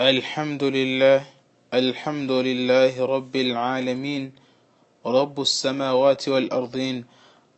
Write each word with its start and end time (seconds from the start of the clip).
الحمد 0.00 0.64
لله 0.64 1.24
الحمد 1.74 2.30
لله 2.30 3.06
رب 3.06 3.36
العالمين 3.36 4.32
رب 5.06 5.40
السماوات 5.40 6.28
والأرضين 6.28 7.04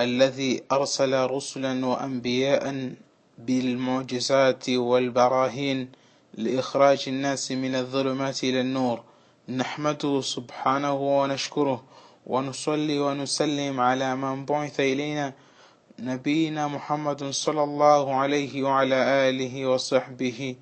الذي 0.00 0.62
أرسل 0.72 1.26
رسلا 1.26 1.86
وأنبياء 1.86 2.92
بالمعجزات 3.38 4.70
والبراهين 4.70 5.88
لإخراج 6.34 7.04
الناس 7.08 7.52
من 7.52 7.74
الظلمات 7.74 8.44
إلى 8.44 8.60
النور. 8.60 9.02
نحمده 9.48 10.20
سبحانه 10.20 10.94
ونشكره 10.94 11.84
ونصلي 12.26 12.98
ونسلم 12.98 13.80
على 13.80 14.16
من 14.16 14.44
بعث 14.44 14.80
إلينا 14.80 15.32
نبينا 15.98 16.68
محمد 16.68 17.24
صلى 17.30 17.62
الله 17.62 18.14
عليه 18.14 18.62
وعلى 18.62 19.28
آله 19.28 19.66
وصحبه 19.66 20.56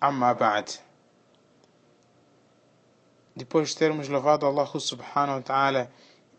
Amma 0.00 0.34
ba'd. 0.34 0.80
Depois 3.36 3.70
de 3.70 3.76
termos 3.76 4.08
louvado 4.08 4.46
Allah 4.46 4.66
subhanahu 4.66 5.36
wa 5.38 5.42
ta'ala 5.42 5.90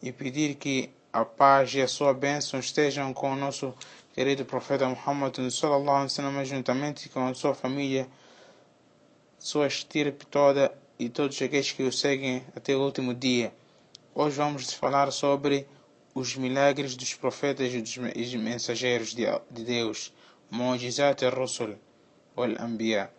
e 0.01 0.11
pedir 0.11 0.55
que 0.55 0.89
a 1.11 1.25
paz 1.25 1.73
e 1.73 1.81
a 1.81 1.87
sua 1.87 2.13
bênção 2.13 2.59
estejam 2.59 3.13
com 3.13 3.31
o 3.31 3.35
nosso 3.35 3.73
querido 4.13 4.45
profeta 4.45 4.87
Muhammad 4.87 5.35
sallallahu 5.49 5.97
alaihi 5.97 6.11
wasallam 6.11 6.45
juntamente 6.45 7.09
com 7.09 7.27
a 7.27 7.33
sua 7.33 7.53
família, 7.53 8.07
sua 9.37 9.67
estirpe 9.67 10.25
toda 10.25 10.73
e 10.97 11.09
todos 11.09 11.41
aqueles 11.41 11.71
que 11.71 11.83
o 11.83 11.91
seguem 11.91 12.43
até 12.55 12.75
o 12.75 12.81
último 12.81 13.13
dia. 13.13 13.53
Hoje 14.13 14.37
vamos 14.37 14.73
falar 14.73 15.11
sobre 15.11 15.67
os 16.13 16.35
milagres 16.37 16.95
dos 16.95 17.13
profetas 17.13 17.73
e 17.73 17.81
dos 17.81 18.33
mensageiros 18.35 19.13
de 19.13 19.25
Deus, 19.65 20.13
Mu'jizat 20.49 21.23
al-Rusul 21.25 21.75
wal-Anbiya. 22.37 23.14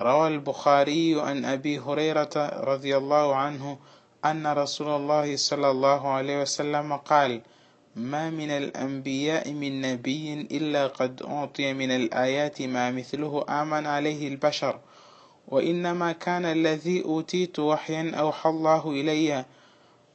روى 0.00 0.28
البخاري 0.28 1.20
عن 1.20 1.44
أبي 1.44 1.78
هريرة 1.78 2.50
رضي 2.54 2.96
الله 2.96 3.36
عنه 3.36 3.78
أن 4.24 4.46
رسول 4.46 4.88
الله 4.88 5.36
صلى 5.36 5.70
الله 5.70 6.08
عليه 6.08 6.42
وسلم 6.42 6.96
قال 6.96 7.40
ما 7.96 8.30
من 8.30 8.50
الأنبياء 8.50 9.52
من 9.52 9.80
نبي 9.80 10.32
إلا 10.50 10.86
قد 10.86 11.22
أعطي 11.22 11.72
من 11.72 11.90
الآيات 11.90 12.62
ما 12.62 12.90
مثله 12.90 13.44
آمن 13.48 13.86
عليه 13.86 14.28
البشر 14.28 14.78
وإنما 15.48 16.12
كان 16.12 16.44
الذي 16.44 17.04
أوتيت 17.04 17.58
وحيا 17.58 18.14
أوحى 18.14 18.50
الله 18.50 18.90
إلي 18.90 19.44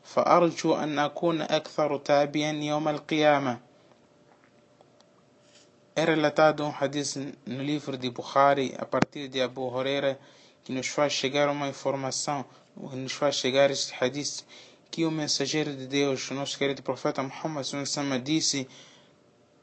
فأرجو 0.04 0.76
أن 0.76 1.00
أكون 1.00 1.42
أكثر 1.42 1.98
تابيا 1.98 2.52
يوم 2.52 2.88
القيامة. 2.88 3.69
É 6.00 6.06
relatado 6.06 6.64
um 6.64 6.74
hadith 6.74 7.18
no 7.46 7.62
livro 7.62 7.98
de 7.98 8.10
Bukhari, 8.10 8.74
a 8.78 8.86
partir 8.86 9.28
de 9.28 9.42
Abu 9.42 9.68
Huraira, 9.68 10.18
que 10.64 10.72
nos 10.72 10.88
faz 10.88 11.12
chegar 11.12 11.50
uma 11.50 11.68
informação, 11.68 12.46
nos 12.78 13.12
faz 13.12 13.36
chegar 13.36 13.70
este 13.70 13.94
hadith, 14.00 14.46
que 14.90 15.04
o 15.04 15.12
mensageiro 15.12 15.76
de 15.76 15.86
Deus, 15.88 16.32
o 16.32 16.34
nosso 16.34 16.58
querido 16.58 16.82
profeta 16.82 17.22
Muhammad 17.22 17.66
disse 18.24 18.66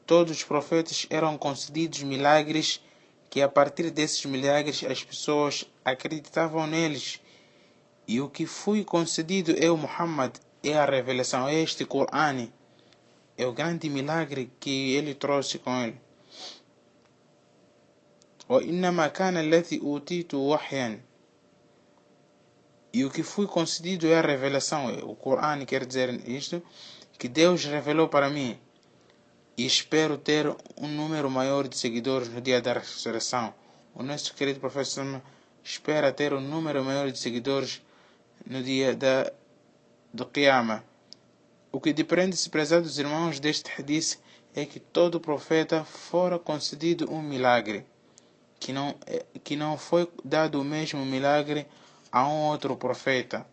todos 0.05 0.37
os 0.37 0.43
profetas 0.43 1.07
eram 1.09 1.39
concedidos 1.39 2.03
milagres 2.03 2.83
que 3.31 3.41
a 3.41 3.49
partir 3.49 3.89
desses 3.89 4.23
milagres 4.25 4.83
as 4.83 5.03
pessoas 5.03 5.65
acreditavam 5.83 6.67
neles. 6.67 7.19
E 8.07 8.21
o 8.21 8.29
que 8.29 8.45
foi 8.45 8.83
concedido 8.83 9.55
é 9.57 9.71
o 9.71 9.75
Muhammad, 9.75 10.35
é 10.63 10.77
a 10.77 10.85
revelação, 10.85 11.47
é 11.47 11.55
este 11.55 11.83
Corão, 11.83 12.47
é 13.35 13.47
o 13.47 13.53
grande 13.53 13.89
milagre 13.89 14.51
que 14.59 14.93
ele 14.93 15.15
trouxe 15.15 15.57
com 15.57 15.75
ele. 15.81 16.06
وإنما 18.48 19.06
كان 19.06 19.36
الذي 19.36 19.80
أوتيت 19.80 20.34
وحيا 20.34 21.00
e 22.94 23.04
o 23.06 23.10
que 23.10 23.22
foi 23.22 23.46
concedido 23.46 24.06
é 24.06 24.18
a 24.18 24.20
revelação. 24.20 24.86
O 25.08 25.16
Corão 25.16 25.64
quer 25.64 25.86
dizer 25.86 26.10
isto, 26.28 26.62
que 27.18 27.26
Deus 27.26 27.64
revelou 27.64 28.08
para 28.08 28.28
mim. 28.28 28.58
E 29.56 29.64
espero 29.64 30.18
ter 30.18 30.46
um 30.76 30.88
número 30.88 31.30
maior 31.30 31.66
de 31.66 31.76
seguidores 31.78 32.28
no 32.28 32.40
dia 32.40 32.60
da 32.60 32.74
ressurreição. 32.74 33.54
O 33.94 34.02
nosso 34.02 34.34
querido 34.34 34.60
professor 34.60 35.22
espera 35.64 36.12
ter 36.12 36.34
um 36.34 36.40
número 36.40 36.84
maior 36.84 37.10
de 37.10 37.18
seguidores 37.18 37.80
no 38.46 38.62
dia 38.62 38.94
da, 38.94 39.32
do 40.12 40.26
Qiyama. 40.26 40.84
O 41.70 41.80
que 41.80 41.92
depende-se, 41.94 42.50
prezados 42.50 42.98
irmãos, 42.98 43.40
deste 43.40 43.70
hadith 43.70 44.18
é 44.54 44.66
que 44.66 44.78
todo 44.78 45.18
profeta 45.20 45.82
fora 45.84 46.38
concedido 46.38 47.10
um 47.10 47.22
milagre 47.22 47.86
que 48.59 48.73
não, 48.73 48.95
é, 49.05 49.25
que 49.43 49.55
não 49.55 49.77
foi 49.77 50.09
dado 50.23 50.61
o 50.61 50.63
mesmo 50.63 51.05
milagre 51.05 51.67
a 52.11 52.27
um 52.27 52.47
outro 52.47 52.75
profeta. 52.75 53.45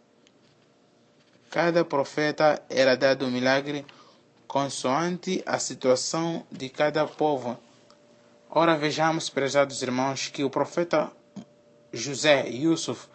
Cada 1.50 1.84
profeta 1.84 2.62
era 2.68 2.96
dado 2.96 3.26
um 3.26 3.30
milagre 3.30 3.86
consoante 4.46 5.42
a 5.46 5.58
situação 5.58 6.44
de 6.50 6.68
cada 6.68 7.06
povo. 7.06 7.58
Ora 8.50 8.76
vejamos, 8.76 9.28
prezados 9.28 9.82
irmãos, 9.82 10.28
que 10.28 10.44
o 10.44 10.50
profeta 10.50 11.10
José 11.92 12.48
Yusuf 12.48 13.08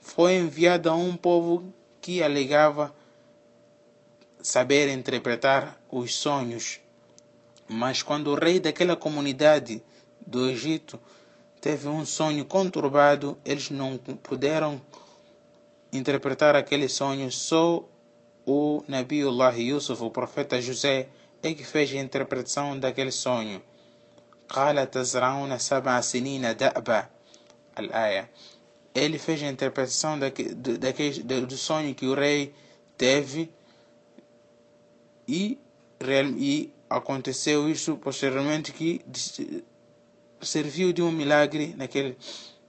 foi 0.00 0.34
enviado 0.34 0.88
a 0.90 0.94
um 0.94 1.16
povo 1.16 1.72
que 2.00 2.22
alegava 2.22 2.94
saber 4.42 4.88
interpretar 4.88 5.78
os 5.90 6.14
sonhos. 6.14 6.80
Mas 7.68 8.02
quando 8.02 8.28
o 8.28 8.34
rei 8.34 8.58
daquela 8.58 8.96
comunidade 8.96 9.82
do 10.26 10.48
Egito 10.48 10.98
teve 11.61 11.87
um 11.87 12.05
sonho 12.05 12.45
conturbado, 12.45 13.37
eles 13.45 13.69
não 13.69 13.97
puderam 13.97 14.81
interpretar 15.91 16.55
aquele 16.55 16.89
sonho, 16.89 17.31
só 17.31 17.83
o 18.45 18.83
Nabiullah 18.87 19.55
Yusuf, 19.55 20.03
o 20.03 20.09
profeta 20.09 20.61
José, 20.61 21.07
é 21.41 21.53
que 21.53 21.63
fez 21.63 21.91
a 21.93 21.97
interpretação 21.97 22.79
daquele 22.79 23.11
sonho. 23.11 23.61
قال 24.49 24.91
تزرعون 24.91 25.57
سبع 25.57 26.01
سنين 26.01 26.57
دأبا 26.57 27.09
الآية 27.79 28.29
ele 28.95 29.17
fez 29.17 29.41
a 29.41 29.47
interpretação 29.47 30.19
daquele, 30.19 30.53
daquele, 30.53 31.23
do 31.23 31.57
sonho 31.57 31.95
que 31.95 32.05
o 32.05 32.13
rei 32.13 32.53
teve 32.95 33.49
e, 35.27 35.57
e 36.37 36.71
aconteceu 36.89 37.67
isso 37.67 37.97
posteriormente 37.97 38.71
que 38.71 39.01
serviu 40.41 40.91
de 40.93 41.01
um 41.01 41.11
milagre 41.11 41.73
naquele, 41.77 42.17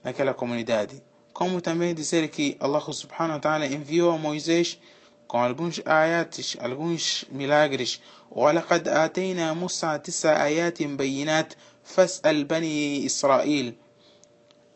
naquela 0.03 0.33
comunidade. 0.33 1.01
Como 1.33 1.61
também 1.61 1.93
dizer 1.93 2.27
que 2.29 2.55
Allah 2.59 2.81
subhanahu 2.81 3.35
wa 3.35 3.39
ta'ala 3.39 3.65
enviou 3.65 4.11
a 4.11 4.17
Moisés 4.17 4.79
com 5.27 5.37
alguns 5.39 5.81
ayates, 5.85 6.55
alguns 6.59 7.25
milagres. 7.31 8.01
وَلَقَدْ 8.31 8.87
آتَيْنَا 8.87 9.53
مُوسَى 9.53 9.99
تِسْعَ 9.99 10.45
آيَاتٍ 10.45 10.83
بَيِّنَاتٍ 10.83 11.55
فَاسْأَلْ 11.83 12.45
بَنِي 12.45 13.05
إِسْرَائِيل 13.05 13.75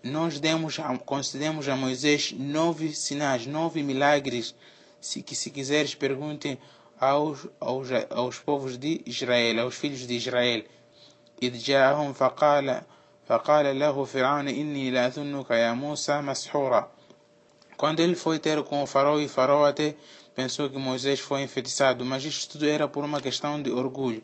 Nós 0.04 0.40
demos, 0.40 0.78
concedemos 1.06 1.68
a 1.68 1.76
Moisés 1.76 2.32
nove 2.32 2.94
sinais, 2.94 3.46
nove 3.46 3.84
milagres. 3.84 4.56
Se, 5.02 5.22
que 5.22 5.36
se 5.36 5.50
quiseres, 5.50 5.94
pergunte 5.96 6.58
aos, 7.00 7.48
aos, 7.60 7.90
aos 8.10 8.38
povos 8.40 8.78
de 8.78 9.02
Israel, 9.06 9.60
aos 9.60 9.76
filhos 9.76 10.08
de 10.08 10.16
Israel. 10.16 10.64
إذ 11.44 11.58
جاءهم 11.58 12.14
فقال 12.14 12.82
فقال 13.28 13.80
له 13.80 14.06
فرعون 14.06 14.48
إني 14.48 14.92
لأظنك 14.92 15.50
يا 15.52 15.72
موسى 15.72 16.22
مسحورا 16.22 16.92
Quando 17.78 18.02
ele 18.02 18.16
foi 18.16 18.40
ter 18.40 18.62
com 18.64 18.84
o 18.84 18.86
faraó 18.86 19.20
e 19.20 19.26
o 19.26 19.30
faraó 19.30 19.64
até 19.66 19.96
pensou 20.36 20.70
que 20.70 20.78
Moisés 20.78 21.22
foi 21.22 21.44
enfeitiçado, 21.44 22.04
mas 22.04 22.26
isto 22.26 22.52
tudo 22.52 22.68
era 22.68 22.90
por 22.90 23.06
uma 23.06 23.22
questão 23.22 23.62
de 23.62 23.72
orgulho. 23.72 24.22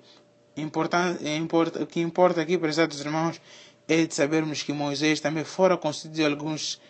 Importante, 0.58 1.26
é 1.26 1.38
importa, 1.38 1.82
o 1.82 1.88
que 1.88 2.02
importa 2.02 2.42
aqui, 2.42 2.58
prezados 2.58 3.00
irmãos, 3.00 3.40
é 3.88 4.06
de 4.06 4.14
sabermos 4.14 4.62
que 4.62 4.74
Moisés 4.74 5.22
também 5.22 5.46
fora 5.46 5.78
concedido 5.78 6.28
alguns 6.28 6.82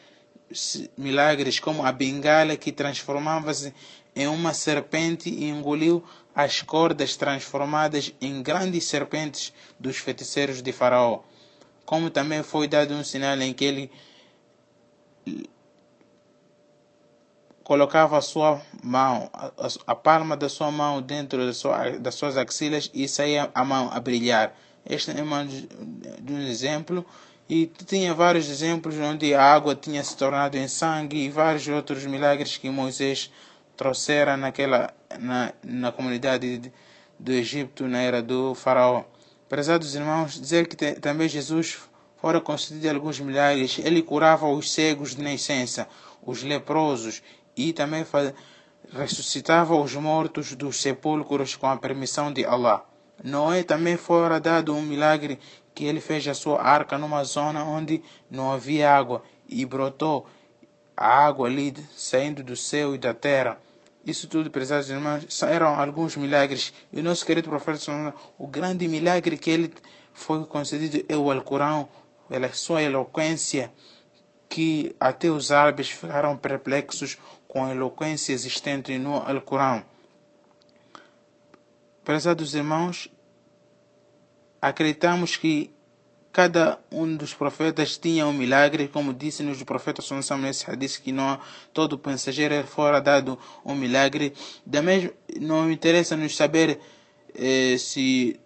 milagres, 0.98 1.60
como 1.60 1.86
a 1.86 1.92
bengala 1.92 2.56
que 2.56 2.72
transformava-se 2.72 3.72
em 4.16 4.28
uma 4.28 4.54
serpente 4.54 5.30
e 5.30 5.46
engoliu 5.46 6.04
as 6.35 6.63
cordas 6.63 7.17
transformadas 7.17 8.15
em 8.21 8.43
grandes 8.43 8.85
serpentes 8.85 9.53
dos 9.79 9.97
feiticeiros 9.97 10.63
de 10.63 10.73
Faraó. 10.73 11.21
Como 11.85 12.11
também 12.11 12.43
foi 12.43 12.69
dado 12.69 12.95
um 12.95 13.03
sinal 13.03 13.39
em 13.41 13.53
que 13.53 13.65
ele 13.65 13.91
colocava 17.71 18.19
a 18.19 18.21
sua 18.21 18.61
mão, 18.83 19.31
a, 19.87 19.95
palma 19.95 20.37
da 20.37 20.49
sua 20.49 20.73
mão 20.73 21.01
dentro 21.01 21.47
da 21.47 21.53
sua, 21.53 21.91
das 21.99 22.17
suas 22.17 22.37
axilas 22.37 22.91
e 22.93 23.07
saía 23.07 23.49
a 23.55 23.65
mão 23.65 23.89
a 23.93 24.01
brilhar. 24.01 24.53
Este 24.85 25.13
é 25.13 25.23
um 25.23 26.41
exemplo. 26.49 27.07
E 27.49 27.67
tinha 27.67 28.15
vários 28.15 28.49
exemplos 28.49 28.97
onde 28.97 29.35
a 29.35 29.43
água 29.43 29.75
tinha 29.75 30.03
se 30.03 30.17
tornado 30.17 30.57
em 30.57 30.69
sangue 30.69 31.17
e 31.19 31.29
vários 31.29 31.67
outros 31.69 32.05
milagres 32.07 32.57
que 32.57 32.71
Moisés 32.71 33.31
trouxera 33.81 34.37
naquela 34.37 34.93
na, 35.19 35.55
na 35.65 35.91
comunidade 35.91 36.71
do 37.19 37.33
Egito 37.33 37.89
na 37.89 38.03
era 38.03 38.23
do 38.23 38.55
faraó. 38.55 39.05
Prezados 39.49 39.95
irmãos, 39.95 40.39
dizer 40.39 40.67
que 40.69 40.77
te, 40.77 41.01
também 41.01 41.27
Jesus 41.27 41.79
fora 42.19 42.43
concedido 42.43 42.95
alguns 42.95 43.19
milagres. 43.21 43.79
Ele 43.79 44.03
curava 44.03 44.47
os 44.47 44.71
cegos 44.71 45.17
de 45.17 45.23
nascença, 45.23 45.89
os 46.23 46.43
leprosos 46.43 47.23
e 47.57 47.73
também 47.73 48.05
ressuscitava 48.93 49.75
os 49.75 49.95
mortos 49.95 50.55
dos 50.55 50.83
sepulcros 50.83 51.57
com 51.57 51.67
a 51.67 51.79
permissão 51.79 52.31
de 52.31 52.45
Allah. 52.45 52.85
Noé 53.25 53.63
também 53.63 53.97
fora 53.97 54.39
dado 54.39 54.75
um 54.75 54.83
milagre 54.83 55.39
que 55.75 55.87
ele 55.87 56.03
fez 56.03 56.29
a 56.29 56.35
sua 56.35 56.61
arca 56.61 56.99
numa 56.99 57.25
zona 57.25 57.65
onde 57.65 58.03
não 58.31 58.53
havia 58.53 58.95
água 58.95 59.23
e 59.49 59.65
brotou 59.65 60.27
a 60.95 61.25
água 61.25 61.49
ali 61.49 61.75
saindo 61.97 62.43
do 62.43 62.55
céu 62.55 62.95
e 62.95 62.99
da 62.99 63.15
terra. 63.15 63.59
Isso 64.05 64.27
tudo, 64.29 64.51
prezados 64.51 64.89
irmãos, 64.89 65.43
eram 65.43 65.79
alguns 65.79 66.17
milagres. 66.17 66.73
E 66.93 67.01
o 67.01 67.03
nosso 67.03 67.25
querido 67.25 67.49
profeta, 67.49 68.15
o 68.39 68.47
grande 68.47 68.89
milagre 68.89 69.37
que 69.37 69.51
ele 69.51 69.75
foi 70.13 70.45
concedido 70.47 71.05
é 71.09 71.17
o 71.17 71.31
Alcorão, 71.31 71.89
pela 72.29 72.53
sua 72.53 72.83
eloquência, 72.83 73.73
que 74.49 74.95
até 74.99 75.29
os 75.29 75.51
árabes 75.51 75.91
ficaram 75.91 76.37
perplexos 76.37 77.19
com 77.47 77.65
a 77.65 77.73
eloquência 77.73 78.33
existente 78.33 78.97
no 78.99 79.17
Alcorão. 79.17 79.85
Prezados 82.05 82.55
irmãos, 82.55 83.09
acreditamos 84.63 85.37
que 85.37 85.71
cada 86.33 86.79
um 86.93 87.17
dos 87.17 87.35
profetas 87.35 87.97
tinha 87.99 88.27
um 88.27 88.33
milagre, 88.33 88.89
como 88.89 89.13
disse-nos 89.13 89.61
o 89.61 89.65
profeta 89.65 90.01
Sallallahu 90.01 90.39
nesse 90.39 90.71
hadith, 90.71 91.01
que 91.03 91.13
não, 91.13 91.39
todo 91.73 92.01
mensageiro 92.05 92.55
é 92.55 92.63
fora 92.63 93.01
dado 93.01 93.39
um 93.65 93.75
milagre. 93.75 94.33
Da 94.65 94.81
mesma, 94.81 95.11
não 95.41 95.71
interessa 95.71 96.17
nos 96.17 96.37
saber 96.37 96.79
eh, 97.35 97.77
se 97.79 98.39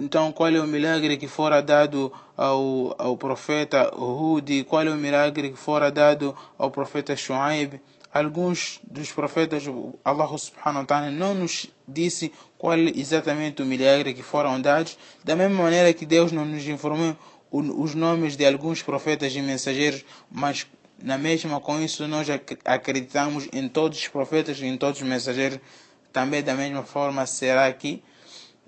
então 0.00 0.30
qual 0.30 0.50
é 0.50 0.60
o 0.60 0.66
milagre 0.66 1.16
que 1.16 1.26
fora 1.26 1.60
dado 1.60 2.12
ao, 2.36 2.94
ao 2.96 3.16
profeta 3.16 3.92
Hud, 3.94 4.64
qual 4.64 4.82
é 4.82 4.90
o 4.90 4.96
milagre 4.96 5.50
que 5.50 5.58
fora 5.58 5.90
dado 5.90 6.36
ao 6.56 6.70
profeta 6.70 7.16
Shuaib. 7.16 7.80
Alguns 8.14 8.78
dos 8.84 9.10
profetas, 9.10 9.64
Allah 10.04 10.38
subhanahu 10.38 10.82
wa 10.82 10.84
ta'ala 10.84 11.10
não 11.10 11.34
nos 11.34 11.66
disse 11.88 12.30
qual 12.58 12.78
exatamente 12.78 13.62
o 13.62 13.66
milagre 13.66 14.12
que 14.12 14.22
foram 14.22 14.60
dados, 14.60 14.98
da 15.24 15.34
mesma 15.34 15.62
maneira 15.62 15.92
que 15.94 16.04
Deus 16.04 16.30
não 16.30 16.44
nos 16.44 16.66
informou 16.68 17.16
os 17.51 17.95
nomes 17.95 18.35
de 18.35 18.45
alguns 18.45 18.81
profetas 18.81 19.33
e 19.35 19.41
mensageiros, 19.41 20.03
mas 20.29 20.67
na 21.01 21.17
mesma 21.17 21.59
com 21.59 21.79
isso 21.79 22.07
nós 22.07 22.27
acreditamos 22.65 23.47
em 23.53 23.67
todos 23.69 23.99
os 23.99 24.07
profetas 24.07 24.59
e 24.59 24.65
em 24.65 24.77
todos 24.77 25.01
os 25.01 25.07
mensageiros. 25.07 25.59
Também 26.11 26.41
da 26.43 26.55
mesma 26.55 26.83
forma 26.83 27.25
será 27.25 27.71
que 27.71 28.03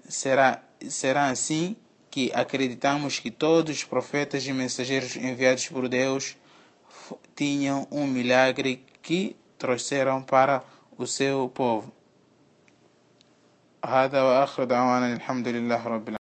será 0.07 0.61
será 0.87 1.29
assim 1.29 1.75
que 2.09 2.31
acreditamos 2.33 3.19
que 3.19 3.29
todos 3.29 3.77
os 3.77 3.83
profetas 3.83 4.45
e 4.47 4.53
mensageiros 4.53 5.15
enviados 5.15 5.67
por 5.67 5.87
Deus 5.87 6.35
tinham 7.35 7.87
um 7.91 8.07
milagre 8.07 8.83
que 9.01 9.35
trouxeram 9.57 10.21
para 10.21 10.63
o 10.97 11.05
seu 11.05 11.49
povo. 11.49 11.91
هذا 13.85 14.21
وآخر 14.21 14.63
دعوانا 14.63 15.13
الحمد 15.13 15.47
لله 15.47 15.87
رب 15.87 16.07
العالمين 16.09 16.22